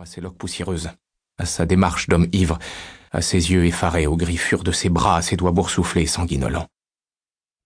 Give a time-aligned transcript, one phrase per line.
[0.00, 0.90] à ses loques poussiéreuses,
[1.36, 2.58] à sa démarche d'homme ivre,
[3.10, 6.68] à ses yeux effarés, aux griffures de ses bras, à ses doigts boursouflés et sanguinolents.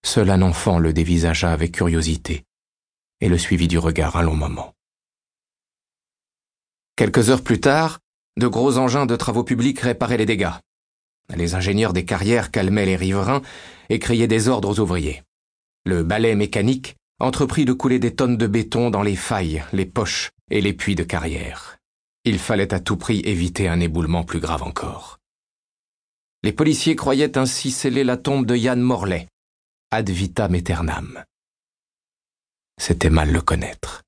[0.05, 2.45] Seul un enfant le dévisagea avec curiosité
[3.21, 4.75] et le suivit du regard un long moment.
[6.97, 8.01] Quelques heures plus tard,
[8.37, 10.59] de gros engins de travaux publics réparaient les dégâts.
[11.37, 13.43] Les ingénieurs des carrières calmaient les riverains
[13.91, 15.23] et criaient des ordres aux ouvriers.
[15.85, 20.31] Le balai mécanique entreprit de couler des tonnes de béton dans les failles, les poches
[20.51, 21.78] et les puits de carrière.
[22.31, 25.19] Il fallait à tout prix éviter un éboulement plus grave encore.
[26.43, 29.29] Les policiers croyaient ainsi sceller la tombe de Yann Morlaix,
[29.91, 31.25] ad vitam aeternam.
[32.79, 34.03] C'était mal le connaître.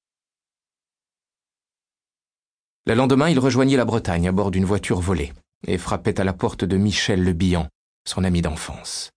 [2.84, 5.32] Le lendemain, il rejoignit la Bretagne à bord d'une voiture volée
[5.66, 7.70] et frappait à la porte de Michel Le Bihan,
[8.06, 9.12] son ami d'enfance.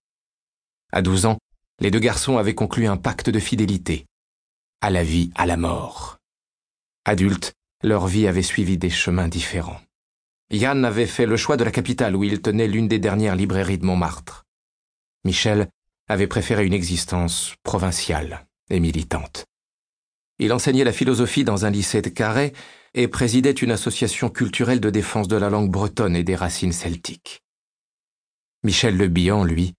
[0.94, 1.40] À douze ans,
[1.82, 4.06] les deux garçons avaient conclu un pacte de fidélité,
[4.80, 6.20] à la vie, à la mort.
[7.04, 9.82] Adultes, leur vie avait suivi des chemins différents.
[10.50, 13.78] Yann avait fait le choix de la capitale où il tenait l'une des dernières librairies
[13.78, 14.46] de Montmartre.
[15.26, 15.68] Michel
[16.08, 19.46] avait préféré une existence provinciale et militante.
[20.40, 22.54] Il enseignait la philosophie dans un lycée de Carhaix
[22.94, 27.44] et présidait une association culturelle de défense de la langue bretonne et des racines celtiques.
[28.64, 29.74] Michel Le Bihan, lui,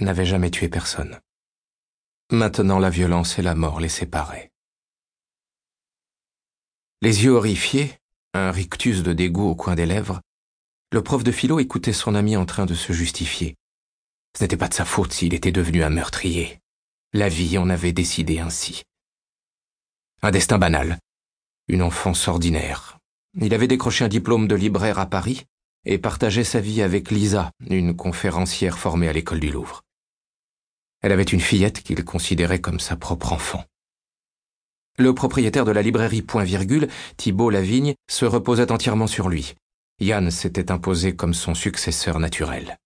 [0.00, 1.20] n'avait jamais tué personne.
[2.30, 4.50] Maintenant la violence et la mort les séparaient.
[7.04, 7.92] Les yeux horrifiés,
[8.32, 10.22] un rictus de dégoût au coin des lèvres,
[10.90, 13.56] le prof de philo écoutait son ami en train de se justifier.
[14.34, 16.60] Ce n'était pas de sa faute s'il était devenu un meurtrier.
[17.12, 18.84] La vie en avait décidé ainsi.
[20.22, 20.98] Un destin banal,
[21.68, 22.96] une enfance ordinaire.
[23.38, 25.44] Il avait décroché un diplôme de libraire à Paris
[25.84, 29.82] et partageait sa vie avec Lisa, une conférencière formée à l'école du Louvre.
[31.02, 33.62] Elle avait une fillette qu'il considérait comme sa propre enfant.
[34.96, 39.54] Le propriétaire de la librairie Point Virgule, Thibault Lavigne, se reposait entièrement sur lui.
[40.00, 42.76] Yann s'était imposé comme son successeur naturel.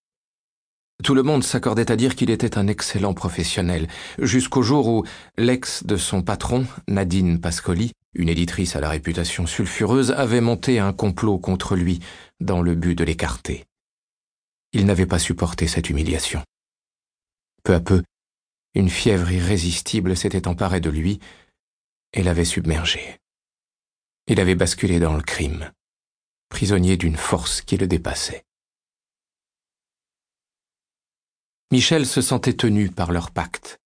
[1.05, 3.89] Tout le monde s'accordait à dire qu'il était un excellent professionnel,
[4.19, 5.05] jusqu'au jour où
[5.37, 10.93] l'ex de son patron, Nadine Pascoli, une éditrice à la réputation sulfureuse, avait monté un
[10.95, 12.01] complot contre lui,
[12.41, 13.65] dans le but de l'écarter.
[14.73, 16.43] Il n'avait pas supporté cette humiliation.
[17.63, 18.03] Peu à peu,
[18.75, 21.21] une fièvre irrésistible s'était emparée de lui,
[22.13, 23.19] et l'avait submergé.
[24.27, 25.73] Il avait basculé dans le crime,
[26.49, 28.45] prisonnier d'une force qui le dépassait.
[31.71, 33.79] Michel se sentait tenu par leur pacte,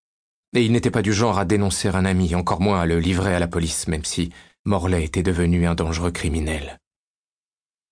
[0.55, 3.35] et il n'était pas du genre à dénoncer un ami, encore moins à le livrer
[3.35, 4.31] à la police, même si
[4.65, 6.79] Morlaix était devenu un dangereux criminel.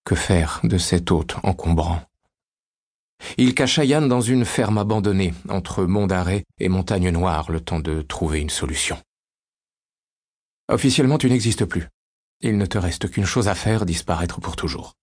[0.05, 2.03] Que faire de cet hôte encombrant?
[3.37, 7.81] Il cacha Yann dans une ferme abandonnée entre Mont d'Arrêt et Montagne Noire le temps
[7.81, 8.99] de trouver une solution.
[10.70, 11.88] Officiellement, tu n'existes plus.
[12.41, 14.94] Il ne te reste qu'une chose à faire, disparaître pour toujours.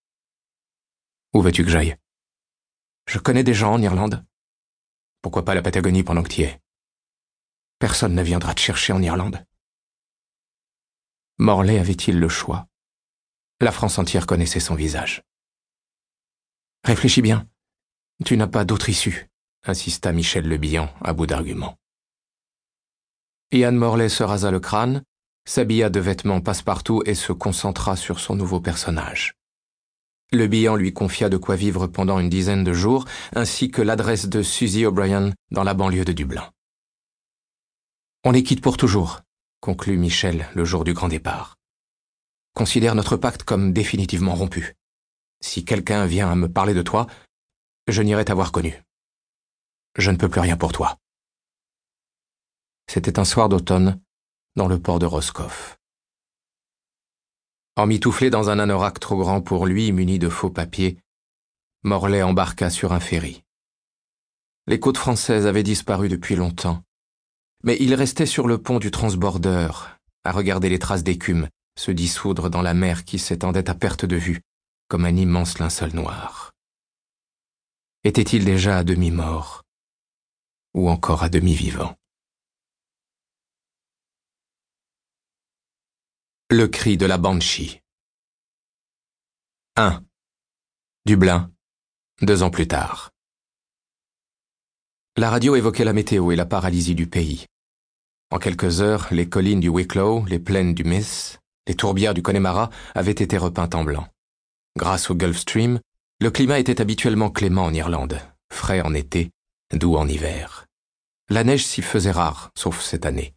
[1.33, 1.97] Où veux-tu que j'aille?
[3.05, 4.25] Je connais des gens en Irlande.
[5.21, 6.61] Pourquoi pas la Patagonie pendant que tu y es?
[7.79, 9.45] Personne ne viendra te chercher en Irlande.
[11.37, 12.65] Morlaix avait-il le choix?
[13.59, 15.21] La France entière connaissait son visage.
[16.85, 17.45] Réfléchis bien.
[18.25, 19.29] Tu n'as pas d'autre issue,
[19.63, 21.77] insista Michel Le Bihan à bout d'arguments.
[23.51, 25.03] Ian Morlaix se rasa le crâne,
[25.47, 29.33] s'habilla de vêtements passe-partout et se concentra sur son nouveau personnage.
[30.33, 34.27] Le bilan lui confia de quoi vivre pendant une dizaine de jours, ainsi que l'adresse
[34.27, 36.51] de Suzy O'Brien dans la banlieue de Dublin.
[38.25, 39.21] On les quitte pour toujours,
[39.61, 41.55] conclut Michel le jour du grand départ.
[42.53, 44.75] Considère notre pacte comme définitivement rompu.
[45.39, 47.07] Si quelqu'un vient à me parler de toi,
[47.87, 48.83] je n'irai t'avoir connu.
[49.97, 50.97] Je ne peux plus rien pour toi.
[52.89, 54.01] C'était un soir d'automne,
[54.57, 55.77] dans le port de Roscoff.
[57.75, 60.97] Emmitouflé dans un anorak trop grand pour lui, muni de faux papiers,
[61.83, 63.43] Morlaix embarqua sur un ferry.
[64.65, 66.81] Les côtes françaises avaient disparu depuis longtemps,
[67.63, 69.69] mais il restait sur le pont du transborder,
[70.23, 71.47] à regarder les traces d'écume
[71.77, 74.41] se dissoudre dans la mer qui s'étendait à perte de vue,
[74.87, 76.51] comme un immense linceul noir.
[78.03, 79.61] Était-il déjà à demi mort,
[80.73, 81.95] ou encore à demi vivant
[86.49, 87.81] Le cri de la banshee.
[89.75, 90.01] 1.
[91.05, 91.51] Dublin,
[92.21, 93.11] deux ans plus tard.
[95.17, 97.47] La radio évoquait la météo et la paralysie du pays.
[98.31, 102.69] En quelques heures, les collines du Wicklow, les plaines du Miss, les tourbières du Connemara
[102.95, 104.07] avaient été repeintes en blanc.
[104.77, 105.81] Grâce au Gulf Stream,
[106.21, 108.21] le climat était habituellement clément en Irlande,
[108.53, 109.31] frais en été,
[109.73, 110.65] doux en hiver.
[111.27, 113.33] La neige s'y faisait rare, sauf cette année.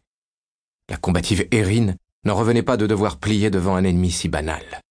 [0.87, 4.81] La combative Erin n'en revenait pas de devoir plier devant un ennemi si banal.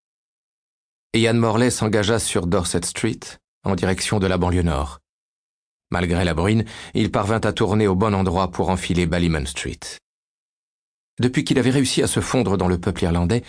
[1.12, 3.20] et Ian Morley s'engagea sur Dorset Street,
[3.64, 5.00] en direction de la banlieue nord.
[5.90, 9.80] Malgré la bruine, il parvint à tourner au bon endroit pour enfiler Ballyman Street.
[11.18, 13.42] Depuis qu'il avait réussi à se fondre dans le peuple irlandais,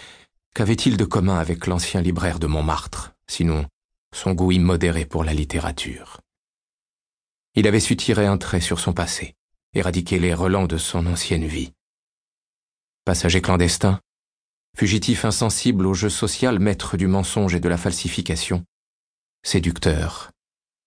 [0.55, 3.65] qu'avait-il de commun avec l'ancien libraire de Montmartre, sinon
[4.13, 6.19] son goût immodéré pour la littérature?
[7.53, 9.35] Il avait su tirer un trait sur son passé,
[9.73, 11.73] éradiquer les relents de son ancienne vie.
[13.03, 13.99] Passager clandestin,
[14.77, 18.63] fugitif insensible au jeu social, maître du mensonge et de la falsification,
[19.43, 20.29] séducteur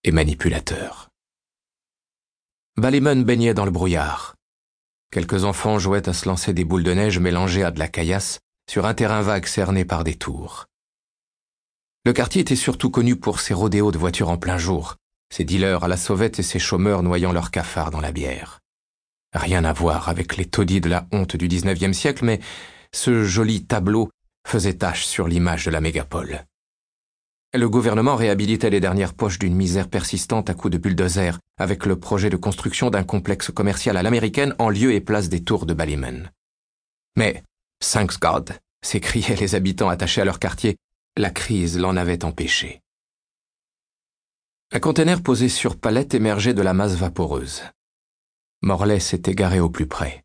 [0.04, 1.08] et manipulateur.
[2.76, 4.36] Ballyman baignait dans le brouillard.
[5.10, 8.38] Quelques enfants jouaient à se lancer des boules de neige mélangées à de la caillasse
[8.70, 10.66] sur un terrain vague cerné par des tours.
[12.04, 14.94] Le quartier était surtout connu pour ses rodéos de voitures en plein jour,
[15.30, 18.60] ses dealers à la sauvette et ses chômeurs noyant leurs cafards dans la bière.
[19.34, 22.40] Rien à voir avec les taudis de la honte du XIXe siècle, mais
[22.92, 24.10] ce joli tableau
[24.46, 26.44] faisait tache sur l'image de la mégapole.
[27.52, 31.98] Le gouvernement réhabilitait les dernières poches d'une misère persistante à coups de bulldozer, avec le
[31.98, 35.74] projet de construction d'un complexe commercial à l'américaine en lieu et place des tours de
[35.74, 36.30] Ballyman.
[37.16, 37.42] Mais,
[37.80, 40.76] thanks God, s'écriaient les habitants attachés à leur quartier,
[41.16, 42.80] la crise l'en avait empêché.
[44.72, 47.62] Un conteneur posé sur palette émergeait de la masse vaporeuse.
[48.64, 50.24] Morlaix s'était garé au plus près.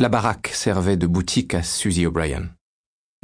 [0.00, 2.50] La baraque servait de boutique à Susie O'Brien.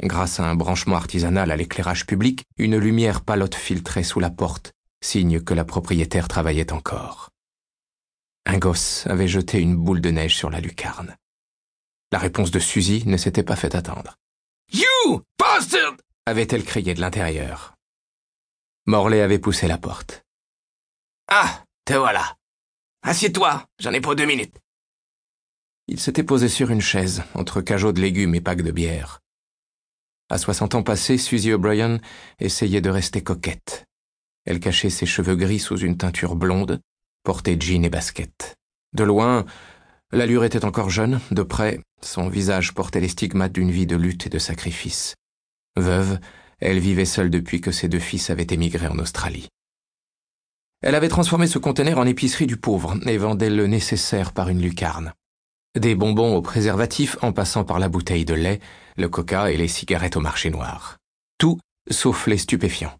[0.01, 4.71] Grâce à un branchement artisanal à l'éclairage public, une lumière palote filtrait sous la porte,
[5.01, 7.31] signe que la propriétaire travaillait encore.
[8.45, 11.17] Un gosse avait jeté une boule de neige sur la lucarne.
[12.13, 14.15] La réponse de Suzy ne s'était pas fait attendre.
[14.71, 17.75] You bastard avait-elle crié de l'intérieur.
[18.85, 20.23] Morlaix avait poussé la porte.
[21.27, 22.38] Ah, te voilà.
[23.01, 24.55] Assieds-toi, j'en ai pour deux minutes.
[25.87, 29.21] Il s'était posé sur une chaise, entre cajots de légumes et packs de bière.
[30.29, 31.99] À soixante ans passés, Suzy O'Brien
[32.39, 33.85] essayait de rester coquette.
[34.45, 36.81] Elle cachait ses cheveux gris sous une teinture blonde,
[37.23, 38.55] portait jean et basket.
[38.93, 39.45] De loin,
[40.11, 44.27] l'allure était encore jeune, de près, son visage portait les stigmates d'une vie de lutte
[44.27, 45.15] et de sacrifice.
[45.75, 46.19] Veuve,
[46.59, 49.47] elle vivait seule depuis que ses deux fils avaient émigré en Australie.
[50.81, 54.61] Elle avait transformé ce conteneur en épicerie du pauvre et vendait le nécessaire par une
[54.61, 55.13] lucarne.
[55.77, 58.59] Des bonbons au préservatif en passant par la bouteille de lait,
[58.97, 60.97] le coca et les cigarettes au marché noir.
[61.37, 61.59] Tout
[61.91, 62.97] sauf les stupéfiants,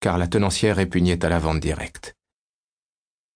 [0.00, 2.14] car la tenancière répugnait à la vente directe.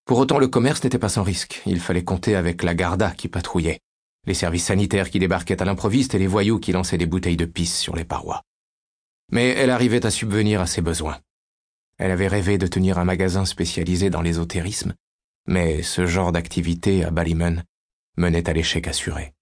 [0.04, 1.62] Pour autant, le commerce n'était pas sans risque.
[1.66, 3.80] Il fallait compter avec la Garda qui patrouillait,
[4.26, 7.44] les services sanitaires qui débarquaient à l'improviste et les voyous qui lançaient des bouteilles de
[7.44, 8.42] pisse sur les parois.
[9.30, 11.18] Mais elle arrivait à subvenir à ses besoins.
[12.02, 14.93] Elle avait rêvé de tenir un magasin spécialisé dans l'ésotérisme,
[15.46, 17.62] mais ce genre d'activité à Ballyman
[18.16, 19.34] menait à l'échec assuré.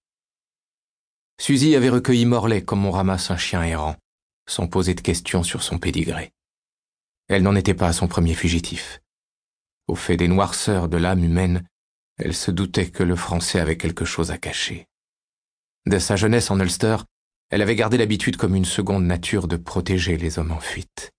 [1.41, 3.97] Suzy avait recueilli Morlaix comme on ramasse un chien errant,
[4.47, 6.33] sans poser de questions sur son pédigré.
[7.29, 9.01] Elle n'en était pas à son premier fugitif.
[9.87, 11.67] Au fait des noirceurs de l'âme humaine,
[12.19, 14.87] elle se doutait que le français avait quelque chose à cacher.
[15.87, 16.99] De sa jeunesse en Ulster,
[17.49, 21.11] elle avait gardé l'habitude comme une seconde nature de protéger les hommes en fuite.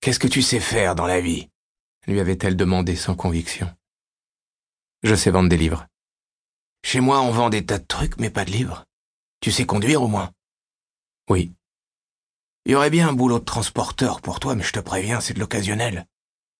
[0.00, 1.48] Qu'est-ce que tu sais faire dans la vie?
[2.06, 3.70] lui avait-elle demandé sans conviction.
[5.02, 5.86] Je sais vendre des livres.
[6.82, 8.86] Chez moi, on vend des tas de trucs, mais pas de livres.
[9.40, 10.32] Tu sais conduire au moins?
[11.28, 11.52] Oui.
[12.64, 15.34] Il y aurait bien un boulot de transporteur pour toi, mais je te préviens, c'est
[15.34, 16.06] de l'occasionnel.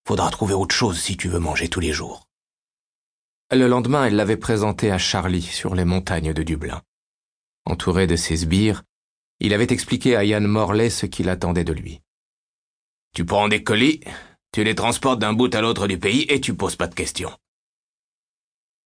[0.06, 2.26] Faudra trouver autre chose si tu veux manger tous les jours.
[3.50, 6.82] Le lendemain, elle l'avait présenté à Charlie sur les montagnes de Dublin.
[7.64, 8.82] Entouré de ses sbires,
[9.40, 12.02] il avait expliqué à Yann Morley ce qu'il attendait de lui.
[13.14, 14.00] Tu prends des colis,
[14.52, 17.32] tu les transportes d'un bout à l'autre du pays et tu poses pas de questions.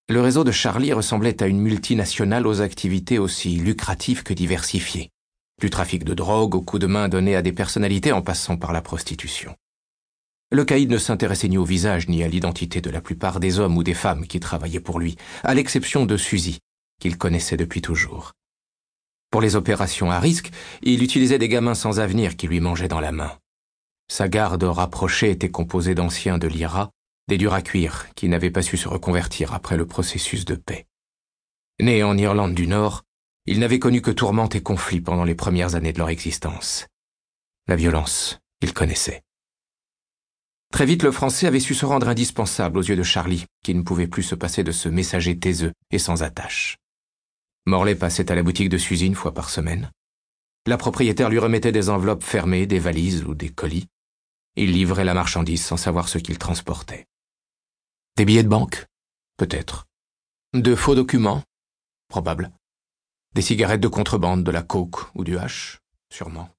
[0.09, 5.11] Le réseau de Charlie ressemblait à une multinationale aux activités aussi lucratives que diversifiées,
[5.61, 8.73] du trafic de drogue aux coups de main donnés à des personnalités en passant par
[8.73, 9.55] la prostitution.
[10.51, 13.77] Le caïd ne s'intéressait ni au visage ni à l'identité de la plupart des hommes
[13.77, 16.59] ou des femmes qui travaillaient pour lui, à l'exception de Suzy,
[17.01, 18.33] qu'il connaissait depuis toujours.
[19.31, 20.51] Pour les opérations à risque,
[20.83, 23.33] il utilisait des gamins sans avenir qui lui mangeaient dans la main.
[24.09, 26.91] Sa garde rapprochée était composée d'anciens de l'IRA,
[27.29, 30.87] des durs à cuire qui n'avaient pas su se reconvertir après le processus de paix.
[31.81, 33.03] Né en Irlande du Nord,
[33.47, 36.87] ils n'avaient connu que tourmentes et conflits pendant les premières années de leur existence.
[37.67, 39.23] La violence, ils connaissaient.
[40.73, 43.83] Très vite, le français avait su se rendre indispensable aux yeux de Charlie, qui ne
[43.83, 46.79] pouvait plus se passer de ce messager taiseux et sans attache.
[47.67, 49.91] Morlaix passait à la boutique de Suzy une fois par semaine.
[50.67, 53.87] La propriétaire lui remettait des enveloppes fermées, des valises ou des colis.
[54.57, 57.07] Il livrait la marchandise sans savoir ce qu'il transportait.
[58.17, 58.87] Des billets de banque?
[59.37, 59.87] Peut-être.
[60.53, 61.43] De faux documents?
[62.09, 62.53] Probable.
[63.33, 65.81] Des cigarettes de contrebande, de la coke ou du hash?
[66.09, 66.54] Sûrement.